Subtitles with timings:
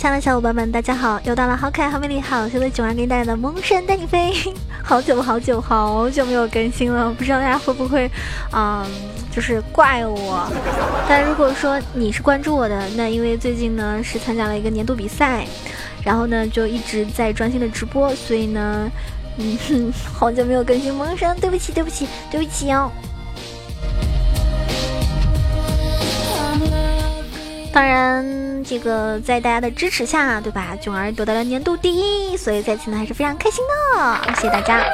[0.00, 1.20] 亲爱的小伙伴们，大家好！
[1.24, 4.32] 又到了好可爱、好美丽、好秀的九儿给你带来的《萌神带你飞》。
[4.82, 8.10] 好久好久好久没有更新了，不知道大家会不会，
[8.50, 8.82] 嗯，
[9.30, 10.50] 就是怪我。
[11.06, 15.46] 但如果说你是关注我的，那因为最近呢是参加了一个年度比赛，
[16.02, 18.90] 然后呢就一直在专心的直播，所以呢，
[19.36, 22.90] 嗯，好久没有更新《萌神》，对不起，对不起，对不起哦。
[27.72, 30.76] 当然，这个在大家的支持下，对吧？
[30.82, 33.62] 囧儿得到了年度第一，所以在此呢还是非常开心
[33.94, 34.34] 的。
[34.34, 34.84] 谢谢大家。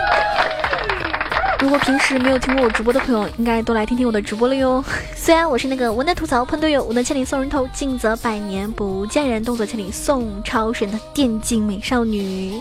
[1.59, 4.85] 如果平时没有听过我直播的朋友，应该都来听听我的直播了哟。
[5.17, 12.61] 虽然我是那个无能吐槽喷队友，无能千里送人头，尽则百年不见人，动作千里送超神的电竞美少女，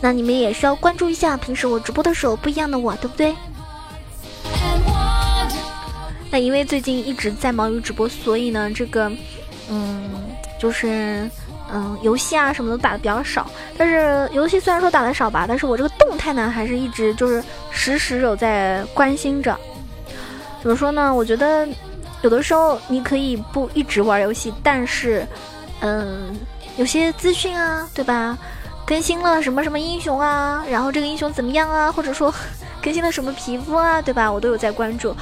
[0.00, 3.34] 那你们也是要关注一下平时我直播的时候不一样的我，对不对？
[6.30, 9.12] 那因为最近一直在忙于直播，所以呢，这个。
[9.70, 10.10] 嗯，
[10.58, 11.28] 就是，
[11.72, 19.58] 嗯，游戏啊什么的打的比较少，但是游戏虽然说打的少吧，但是我这个动态呢还是一直就是时时有在关心着。
[20.62, 21.14] 怎么说呢？
[21.14, 21.66] 我觉得
[22.22, 25.26] 有的时候你可以不一直玩游戏，但是，
[25.80, 26.36] 嗯，
[26.76, 28.38] 有些资讯啊，对吧？
[28.84, 32.32] 更新了什么什么英雄啊，然后这个英雄怎么样啊，或者说
[32.82, 34.30] 更新了什么皮肤啊，对吧？
[34.30, 35.16] 我都有在关注。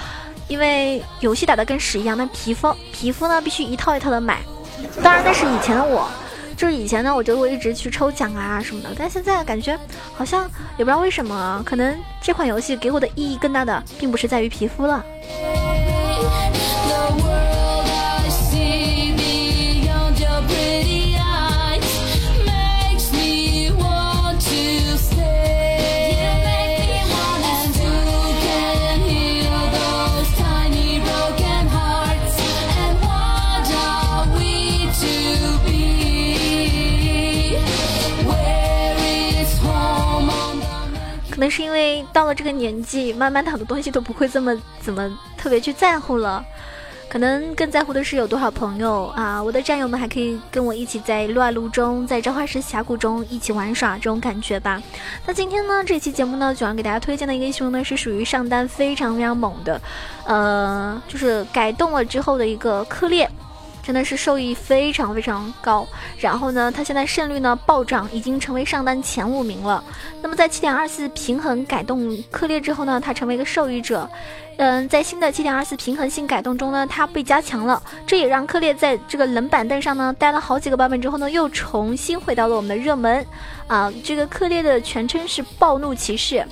[0.50, 4.40] 因为游戏打的跟屎一样，那皮肤皮肤呢必须一套一套的买。
[5.00, 6.10] 当然那是以前的我，
[6.56, 8.90] 就是以前呢，我就会一直去抽奖啊什么的。
[8.98, 9.78] 但现在感觉
[10.16, 15.04] 好像也不知道为什么，可能这款游戏给我的意义更大的，并不是在于皮肤了。
[41.40, 46.44] 那是因为到了这个年纪，慢慢的很多东西都不会这么怎么特别去在乎了，
[47.08, 54.82] 可能更在乎的是有多少朋友啊，我的战友们还可以跟我一起在乱路中，在召唤师峡谷中一起玩耍，这种感觉吧。
[55.24, 59.80] 那今天呢，这期节目呢，主要给大家推荐的一个英雄呢，是属于上单非常非常猛的，
[60.26, 63.26] 呃，就是改动了之后的一个克烈。
[63.82, 65.86] 真的是收益非常非常高，
[66.18, 69.82] 然后呢，他现在胜率呢暴涨，已经成为上单前五名了。
[70.22, 74.08] 那么在七点二四平衡改动克烈之后呢，他成为一个受益者。
[74.58, 83.24] 嗯，在新的七点二四平衡性改动中呢，他被加强了，这也让克烈在这个冷板凳上呢待了好几个版本之后呢，又重新回到了我们的热门。
[83.66, 86.44] 啊，这个克烈的全称是暴怒骑士，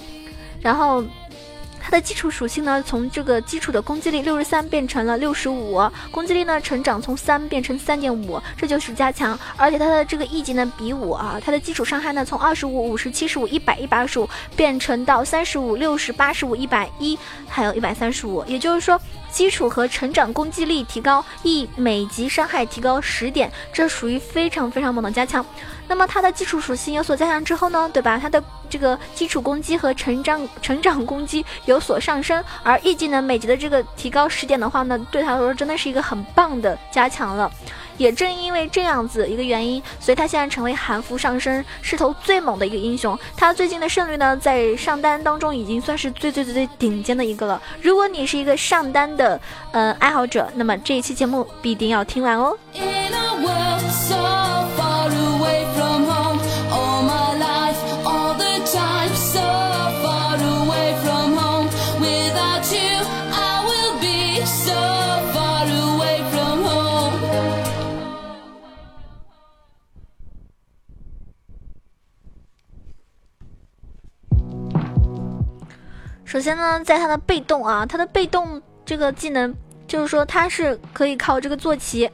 [0.61, 1.05] 然后。
[1.89, 9.39] 它的基础属性呢，从这个基础的攻击力六十三变成了六十五，攻击力呢成长从三变成三点五，这就是加强。
[9.57, 17.19] 而且它的这个 E 级呢比五啊，它的基础伤害呢从二十五、五十、七十五、一百、一百二十五变成到三十五、六十、八十五、一百一，
[17.49, 18.45] 还有一百三十五。
[18.47, 19.01] 也就是说，
[19.33, 25.43] 基础和成长攻击力提高，E 每级伤害提高十点，这属于非常非常猛的加强。
[25.89, 28.19] 那么它的基础属性有所加强之后呢，对吧？
[28.21, 37.51] 它的这个基础攻击和成长成长攻击有所上升，而 E 技能每级的这个提高十点的话呢，对他来说真的是一个很棒的加强了。
[37.97, 43.19] 也正因为这样子一个原因，所以他现在成为韩服上升势头最猛的一个英雄。
[43.37, 47.61] 他最近的胜率呢，在上单当中已经算是最最最最顶尖的一个了。
[47.83, 49.41] 如果你是一个上单的
[49.73, 52.57] 呃爱好者，那么这一期节目必定要听完哦。
[76.39, 79.53] 首先呢，在他的被动啊，他的被动这个技能，
[79.89, 82.09] 就是说他是可以靠这个坐骑，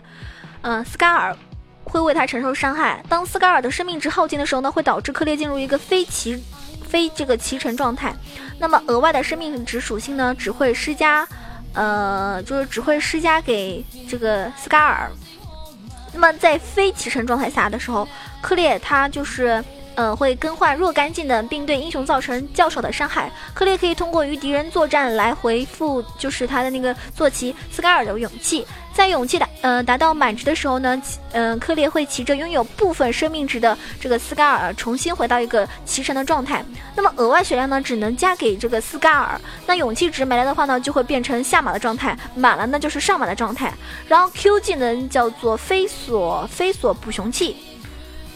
[0.63, 1.37] 嗯，斯卡尔
[1.85, 3.05] 会为他承受伤害。
[3.07, 6.43] 当斯卡尔的生命值耗尽的时候呢，会导致克烈进入一个非骑
[6.89, 8.15] 非这个骑乘状态。
[8.59, 11.29] 那么额外的生命值属性呢，只会施加，
[11.75, 15.11] 呃，就是只会施加给这个斯卡尔。
[16.15, 18.09] 那么在非骑乘状态下的时候，
[18.41, 19.63] 克烈他就是。
[19.95, 23.31] 呃，会更换若干技能，并对英雄造成较少的伤害。
[23.55, 28.67] 克烈可以通过与敌人作战来回复，就是他的那个坐骑斯卡尔的勇气。
[28.93, 31.03] 在勇气达呃达到满值的时候呢，
[31.33, 36.65] 嗯，克烈会骑着拥有部分生命值的这个斯卡尔重新回到一个骑乘的状态。
[36.95, 39.41] 那么额外血量呢，只能加给这个斯卡尔。
[39.67, 43.73] 那勇气值没了的话呢，就会变成下马的状态；满了呢，就是上马的状态。
[44.07, 47.57] 然后 Q 技能叫做飞索飞索捕熊器。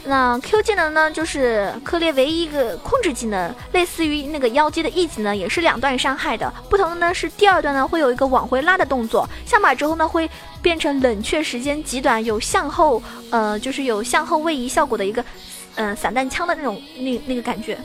[0.09, 6.51] 那 Q 技能呢，就是克烈唯一一个控制技能，类似于那个妖姬的 E 技能，也是两段伤害的。
[6.71, 10.27] 不同的呢是第二段呢会有一个往回拉的动作，下马之后呢会
[10.63, 15.23] 变成冷却时间极短，有向后呃就是有向后位移效果的一个
[15.75, 17.79] 嗯散弹枪的那种那那个感觉。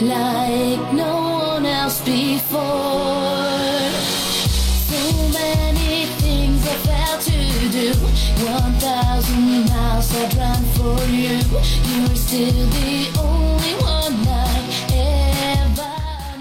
[0.00, 3.13] Like no else before.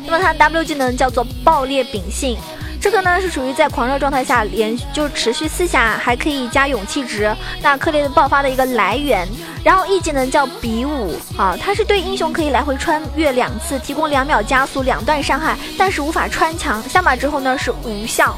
[0.06, 2.38] 那么它 W 技能叫做爆裂秉性，
[2.80, 9.28] 这个呢是属于在狂热状态下连就持续四下，还可以加勇气值，那克烈爆发的一个来源。
[9.64, 16.84] 然后 E 技能叫比武啊，它是对英雄可以来回穿越两次，提供两秒加速，两段伤害，但是无法穿墙。
[16.90, 18.38] 下马之后呢是无效。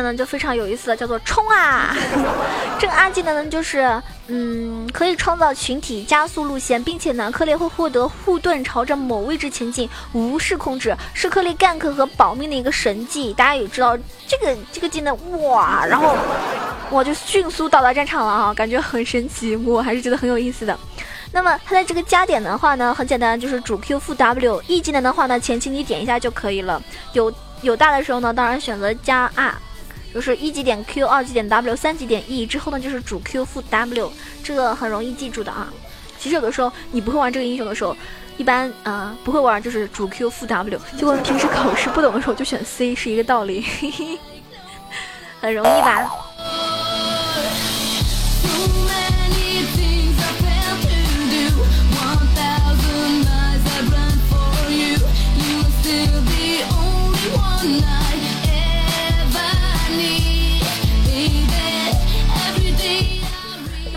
[0.00, 1.94] 能呢就非常有意思了，叫做冲啊！
[2.78, 13.32] 这个二技能呢就是，嗯，可以创造群体加速路线，并且呢，克烈会获得护盾，朝着某位置前进，无视控制，是克烈 gank 和保命的一个神技。
[13.34, 16.16] 大家也知道这个这个技能哇，然后
[16.90, 20.78] 我就迅速到达战场了啊，感觉很神奇，我还是觉得很有意思的。
[21.32, 26.82] 那么它的这个加点的话呢，很简单，就是主 Q 负 W，E 技能的话呢，前期你点一下就可以了。
[27.12, 27.32] 有
[27.62, 29.54] 有大的时候呢，当然选择加 R，
[30.12, 34.12] 就是一级点 Q，二级点 W，三级点 E 之后呢，就是主 Q 负 W，
[34.42, 35.72] 这个很容易记住的啊。
[36.18, 37.96] 其实有的时候你不会玩这个英雄的时候，
[38.36, 43.64] 一般啊不会玩就是主 Q 负 W，就跟平时考试不懂的时候就选 C 是一个道理，
[45.40, 46.10] 很容易吧。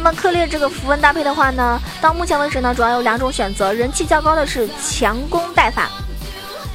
[0.04, 3.72] 那么克烈这个符文搭配的话呢，到目前为止呢，主要有两种选择。
[3.72, 5.88] 人气较高的是强攻带法，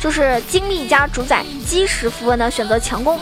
[0.00, 3.20] 就是精密加主宰基石符文呢，选择强攻。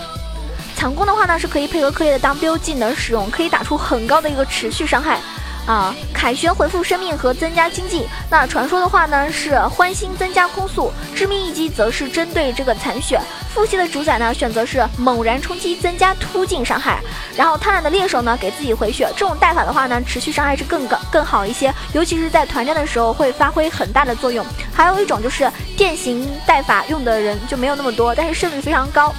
[0.77, 5.19] 强攻的话呢，是可以配合克烈的 W 技能使用，可以打出很高的一个持续伤害。
[5.67, 8.07] 啊，凯旋回复生命和增加经济。
[8.31, 13.21] 那传说的话呢是欢心增加攻速，致命一击则是针对这个残血。
[13.53, 17.01] 负系的主宰呢选择是猛然冲击增加突进伤害，
[17.37, 19.09] 然后贪婪的猎手呢给自己回血。
[19.17, 24.47] 这种带法的话呢持续伤害是更高更好一些，尤其是在团战的时候会发挥很大的作用。
[24.73, 29.13] 还有一种就是电刑带法用的人就没有那么多，但是胜率非常高，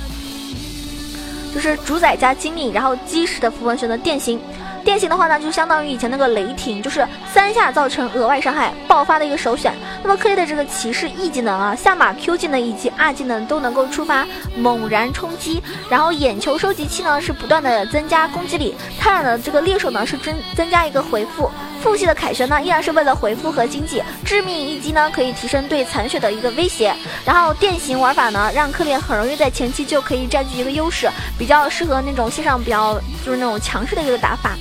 [1.53, 4.39] 就是主宰加精密，然后基石的符文选择电刑。
[4.87, 9.73] 电刑的话呢，就相当于以前那个雷霆，就是三下造成额外伤害，爆发的一个首选。
[10.01, 14.25] 那么克烈的这个骑士 E 技能啊，下马 Q 技能以及 R 技能都能够触发
[14.55, 15.61] 猛然冲击。
[15.89, 21.51] 然后眼球收集器呢是不断的增加攻击力，贪婪的这个猎手呢是增增加一个回复。
[21.83, 24.01] 副系的凯旋呢依然是为了回复和经济。
[24.23, 26.95] 致命一击呢可以提升对残血的一个威胁。
[27.25, 34.51] 然后电刑玩法呢让克烈很容易在前期就可以占据一个优势，比较适合那种线上比较就是那种强势的一个打法。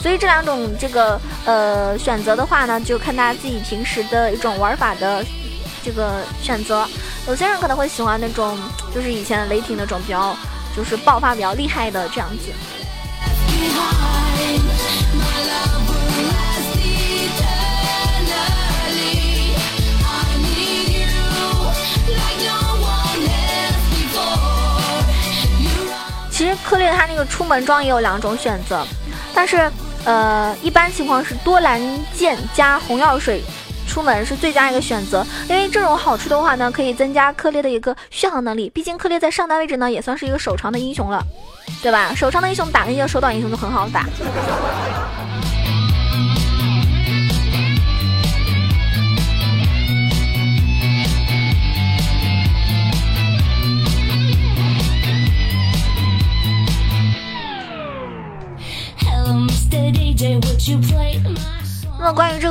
[0.00, 5.24] 所以这两种这个呃选择的话呢，就看大家自己平时的一种玩法的
[5.84, 6.86] 这个选择。
[7.26, 8.56] 有些人可能会喜欢那种
[8.94, 10.36] 就是以前雷霆那种比较
[10.76, 12.52] 就是爆发比较厉害的这样子。
[26.30, 28.86] 其实克烈他那个出门装也有两种选择，
[29.34, 29.68] 但是。
[30.06, 31.80] 呃，一般情况是多蓝
[32.14, 33.42] 剑加红药水
[33.88, 38.70] 出门是最佳一个选择，因为这种好处的话呢，可以增加克烈的一个续航能力。
[38.70, 41.20] 毕竟克烈在上单位置呢，也算是一个手长的英雄了，
[41.82, 42.14] 对吧？
[42.14, 44.06] 手长的英雄打那些手短英雄就很好打。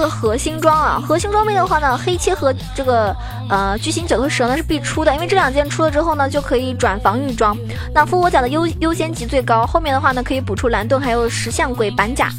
[0.10, 3.16] 核心装啊，核心装备的话呢，黑切和这个
[3.50, 7.58] 呃巨型九头蛇呢是必出的，因为这两件出了之后呢，就可以转防御装。
[7.94, 12.30] 那复活甲的优优先级最高，后面的话呢可以补出蓝盾还有石像鬼板甲。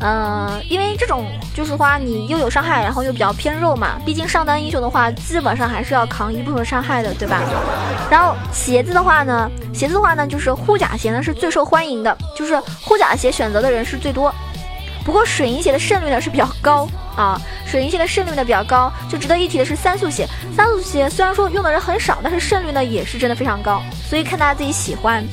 [0.00, 7.42] 呃，因为这种就是话你又有伤害，然后又比较偏肉嘛，毕竟上单英雄的话，基本上还是要扛一部分伤害的，对吧？
[8.08, 14.32] 然后鞋子的话呢，鞋子的话呢，就是护甲鞋呢是最受欢迎的，就是护甲鞋选择的人是最多。
[15.08, 16.86] 不过水银鞋的胜率呢是比较高
[17.16, 18.92] 啊，水银鞋的胜率呢比较高。
[19.08, 25.24] 就值得一提的是三速鞋，三速鞋虽然说用的人很少，但是胜率呢也是真的非常高，所以看大家自己喜欢。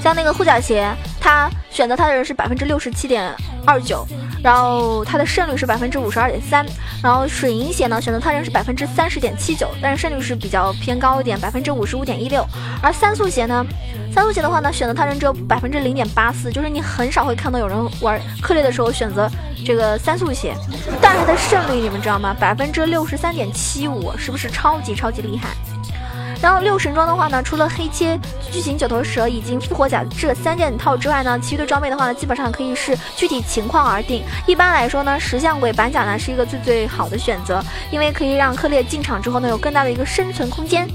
[0.00, 0.88] 像那个护脚鞋，
[1.26, 3.34] 他选择他的人是百分之六十七点
[3.66, 4.06] 二九，
[4.44, 6.64] 然后他的胜率是百分之五十二点三。
[7.02, 12.46] 然后水银鞋呢，选择他人是百分之三十点七九，但是胜率是比较偏高一点，百分之五十五点一六。
[12.80, 13.66] 而三速鞋呢？
[14.14, 19.28] 三速鞋的话呢，选择他人只有百分之零点八四，就是你很少会看到有人玩克烈的时候选择
[19.64, 20.54] 这个三速鞋，
[21.02, 22.36] 但是它的胜率你们知道吗？
[22.38, 25.48] 百分之六十三点七五，是不是超级超级厉害？
[26.42, 28.18] 然后六神装的话呢，除了黑切、
[28.52, 34.22] 巨型九头蛇以及复活甲这三件套之外呢，其余的装备的话呢，基本上可以是具体情况而定。
[34.46, 40.88] 一般来说呢，石像鬼板甲呢是一个最最好的选择，因为可以让克烈进场之后呢有更大的一个生存空间。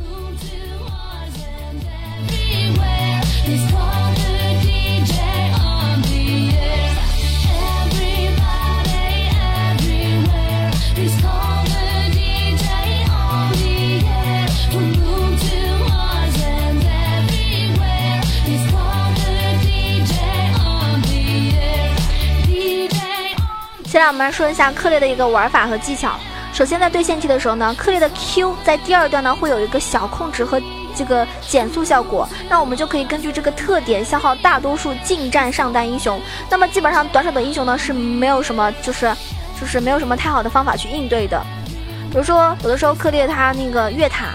[23.92, 26.14] 先让我们来说一下克烈的一个玩法和技巧。
[26.54, 30.62] 首先在对线期的时候呢，克烈的 Q 在第二段呢会有一个小控制和
[30.96, 36.22] 这个减速效果，那我们就可以根据这个特点消耗大多数近战上单英雄。
[36.50, 39.14] 那么基本上短手的英雄呢是没有什么，就是
[39.60, 41.38] 就是没有什么太好的方法去应对的。
[42.10, 44.28] 比如说有的时候克烈他那个越塔。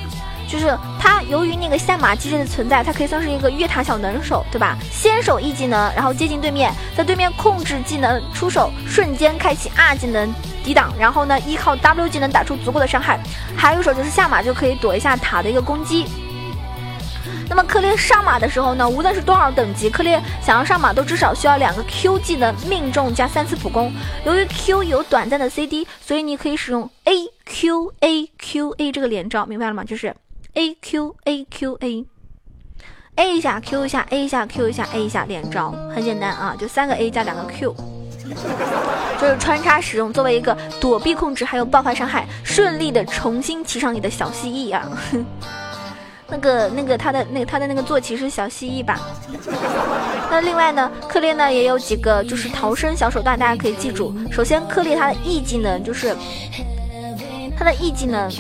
[0.49, 4.77] 就是他由于那个下马机制的存在，他可以算是一个越塔小能手，对吧？
[4.93, 10.33] 先手 E 技能，然后接近对面，在对面控制技能出手，瞬间开启 R 技能
[10.65, 13.19] 抵挡，然后呢依靠 W 技能打出足够的伤害。
[13.57, 16.07] 还有一手就是下马就可以躲一下塔的一个攻击。
[17.49, 23.93] 那么克烈上马的时候呢，无论是多少等级，克烈想要上马都至少需要两个 Q 技能命中加三次普攻。
[24.25, 29.85] 由于 Q 有短暂的 CD，所以你可以使用 A Q A Q A 这个连招，明白了吗？
[29.85, 30.15] 就是。
[30.57, 37.45] A Q A Q A，A 一下 Q 一下 A 一下 Q 一下 A 一下连招，很简单啊，就三个 A 加两个
[37.45, 37.77] Q，
[39.21, 44.89] 就是穿插使用，作为一个躲避控制，还有爆发伤害，顺利的重新骑上你的小蜥蜴啊。
[46.29, 48.99] 那个那个他的那个他的那个坐骑是小蜥蜴吧？
[50.31, 54.17] 那另外呢，克烈呢也有几个就是逃生小手段，大家可以记住。
[54.33, 56.17] 首先，克烈他的 E 技能就是
[57.59, 58.33] 他的 E 技能。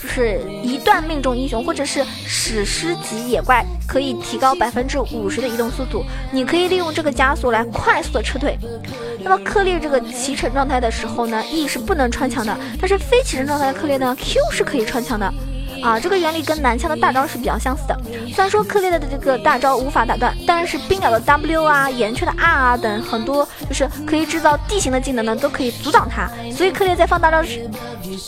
[0.00, 6.02] 就是一段命中英雄，或者是史诗级野怪，可以提高百分之五十的移动速度。
[6.32, 8.56] 你可以利用这个加速来快速的撤退。
[9.22, 15.30] 那么克烈这个骑乘状态的时候呢，E 是不能穿墙的，但是非骑乘状态的克烈呢，Q 是可以穿墙的。
[15.82, 17.98] 啊，这个原理跟男枪的大招是比较相似的。
[18.28, 26.30] 虽然说克烈的这个大招无法打断，但是冰鸟的 W 啊、岩雀的 R 啊等很多就是可以制造地形的技能呢，都可以阻挡它。
[26.54, 27.68] 所以克烈在放大招时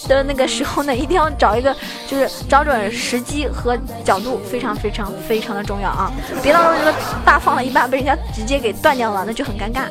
[0.09, 1.75] 的那个时候呢，一定要找一个
[2.07, 6.11] 就是找准时机和角度，非常非常非常的重要啊！
[6.43, 6.95] 别到时候这个
[7.25, 9.85] 大放了一半被人家直接给断掉了，那就很尴尬。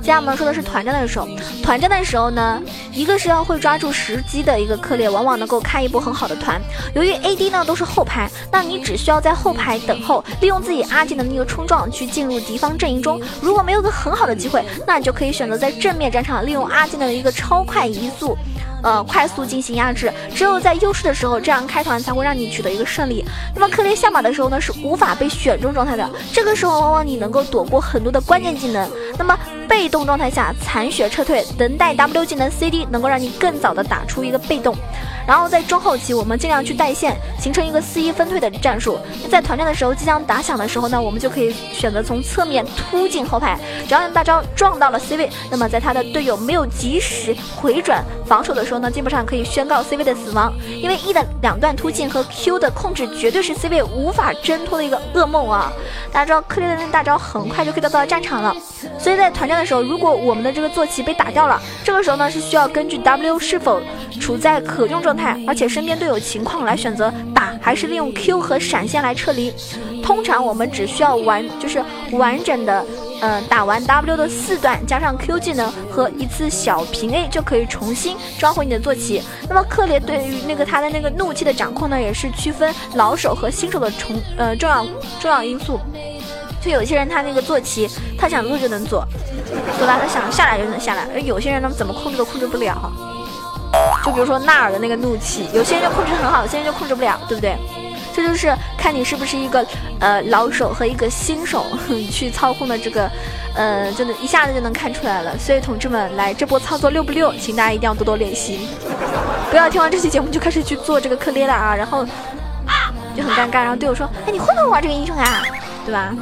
[0.00, 1.26] 接下来我们说的是团战的时候，
[1.62, 2.60] 团战的时候呢，
[2.94, 6.60] 一个是要会抓住时机的一个克烈，往往能够开一波很好的团。
[6.94, 13.20] 由于 AD 呢都是后排，那你只需要在后排等候，利用自己阿技能的那个冲撞去进入敌方阵营中。
[13.40, 18.36] 如果没有个很好的机会，那你就可以选择在正面战场利用阿技能的一个超快移速。
[18.82, 23.24] 呃，快速进行压制，只有在优势的时候，这样开团才会让你取得一个胜利。
[23.54, 28.86] 那么克烈下马的时候呢，是无法被选中状态的，这个时候往往你能够躲过很多的关键技能。
[29.16, 29.34] 那么
[29.68, 34.76] 被动状态下残血撤退，等待 W 技能 CD 能够让你更早的打出一个被动。
[35.26, 38.98] 然后在中后期，我们尽量去带线，形成一个四一分退的战术。
[39.30, 50.52] 在团战的时候，即将打响的时候呢，我们就可以选择从侧面突进后排，只要用大招撞到了 C 位，那么在他的队友没有及时回转防守的时候呢，基本上可以宣告 C 位的死亡。
[50.82, 55.72] 因为 E 的两段突进和 Q 的控制绝对是 C 位无法挣脱的一个噩梦啊！
[56.12, 58.54] 大家知道克烈的那大招很快就可以到到战场了，
[58.98, 63.80] 所以在团战的时候，如果我们的这个坐骑被打掉了，这个时候呢是需要根据 W 是否
[64.20, 69.52] 处在可用状态，而且身边队友情况来选择打还是利用 Q 和闪现来撤离。
[70.02, 72.84] 通常我们只需要完就是完整的，
[73.22, 79.22] 嗯，打完 W 的四段加上 Q 技能和一次小平 A 就可以重新召回你的坐骑。
[79.48, 84.86] 那么克烈对于那个他的那个怒气的掌控呢，也是区分老手和新手的重呃重要
[85.20, 85.80] 重要因素。
[86.60, 89.06] 就有些人他那个坐骑，他想坐就能坐，
[89.78, 89.98] 对吧？
[90.00, 91.06] 他想下来就能下来。
[91.14, 92.90] 而有些人呢，怎么控制都控制不了。
[94.04, 97.56] 就比如说纳尔的那个怒气，有些人就控制很好，有些人就控制不了，对不对？
[98.14, 99.66] 这就是看你是不是一个
[99.98, 101.66] 呃老手和一个新手
[102.12, 103.10] 去操控的这个，
[103.56, 105.36] 呃，就能一下子就能看出来了。
[105.36, 107.34] 所以同志们，来这波操作溜不溜？
[107.40, 108.68] 请大家一定要多多练习，
[109.50, 112.06] 不要听完这期节目就开始去做这个克烈了啊，然后
[113.16, 113.62] 就很尴尬。
[113.62, 115.42] 然后队友说：“哎，你会不会玩这个英雄啊？”
[115.84, 116.14] 对吧？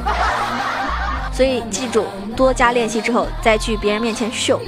[1.31, 4.59] 所以记住，多加练习之后再去别人面前秀。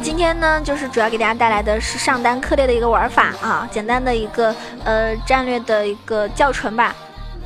[0.00, 6.94] 今天呢，就是主要给大家带来的是上单克烈的一个玩法啊，简单的一个呃战略的一个教程吧。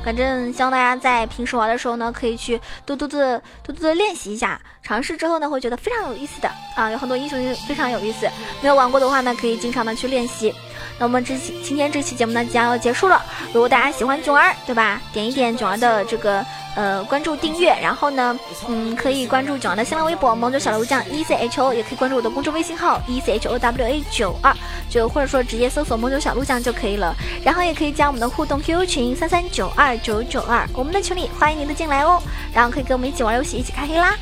[0.05, 8.29] 反正希望大家在平时玩的时候呢，可以去多多的多多的练习一下，尝试之后呢，会觉得非常有意思的啊，有很多英雄非常有意思。
[8.61, 10.55] 没有玩过的话呢，可以经常的去练习。
[10.99, 13.23] 那我们这期今天这期节目呢，即将要结束了。
[13.53, 15.01] 如果大家喜欢囧儿，对吧？
[15.13, 16.45] 点一点囧儿的这个。
[16.75, 24.57] 呃，关注订阅，然后呢，嗯，可以关注九阳的新浪微博“萌九小楼酱 E C H O”，也可以关注我的公众微信号 “E C H O W A 九二”，
[24.89, 27.15] 就或者说直接搜索“萌九小鹿酱”就可以了。
[27.45, 32.23] 然后也可以加我们的互动 QQ 群三三九二九九二，我们的群里欢迎您的进来哦。
[32.55, 34.15] 然后可以跟我们一起玩游戏，一起开黑啦。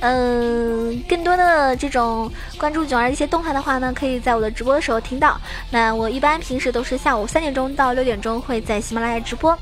[0.00, 5.40] 嗯，更多的这种关注囧儿一些动态的话呢，可以在我的直播的时候听到。
[5.70, 9.56] 那我一般平时都是下午三点钟到六点钟会在喜马拉雅直播。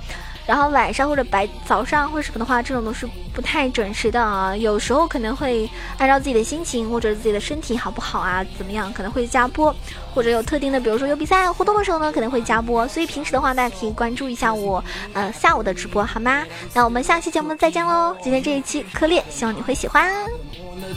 [0.47, 4.57] 然后晚上或者白早上或者什么的话，这种都是不太准时的啊。
[4.57, 9.75] 有时候可能会按照自己的心情或者自己的身体好不好啊，怎么样可能会加播，
[10.15, 12.87] 或者有特定的，比如说有比赛活动的时候呢，可能会加播。
[12.89, 16.45] 所以平时的话，大家可以关注一下我呃下午的直播，好吗？
[16.75, 18.17] 那我们下期节目再见喽！
[18.23, 20.13] 今天这一期科列，希望你会喜欢。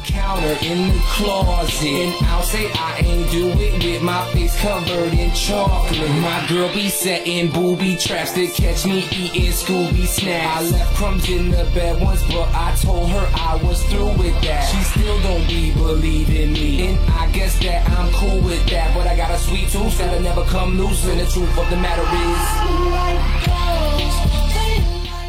[0.05, 1.83] Counter in the closet.
[1.83, 6.09] And I'll say I ain't do it with my face covered in chocolate.
[6.21, 10.71] My girl be setting booby traps to catch me eating Scooby snacks.
[10.71, 14.39] I left crumbs in the bed once, but I told her I was through with
[14.43, 14.63] that.
[14.63, 16.88] She still don't be believing me.
[16.88, 18.95] And I guess that I'm cool with that.
[18.95, 21.05] But I got a sweet tooth that'll never come loose.
[21.05, 23.35] And the truth of the matter is.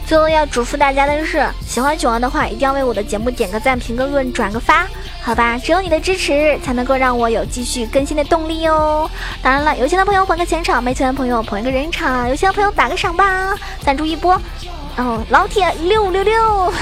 [0.06, 4.86] 最后要嘱咐大家的是，喜欢囧儿的话，一定要为我的节目点个赞、评个论、转个发，
[5.20, 5.58] 好吧？
[5.58, 9.10] 只有你的支持，才能够让我有继续更新的动力哦。
[9.42, 14.40] 当然了，有钱的朋友捧个钱场，没钱的朋友捧一个人场，有钱的朋友打个赏吧，赞助一波。
[14.96, 16.72] 哦，老铁六六六！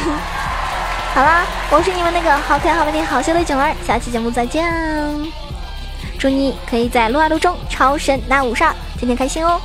[1.14, 4.70] 好啦，我是你们那个好可爱、好美丽、好笑的囧儿，下期节目再见。
[6.18, 9.58] 祝你可以在撸啊撸中超神拿五杀，天天开心哦。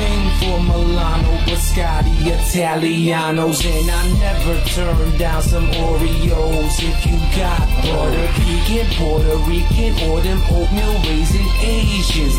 [0.00, 6.74] Thing for Milano, Biscotti, Italianos, and I never turn down some Oreos.
[6.80, 12.32] If you got butter pecan, Puerto Rican, or them oatmeal raisin Asian.